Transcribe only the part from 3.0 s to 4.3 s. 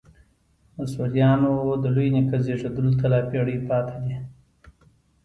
لا پېړۍ پاته دي.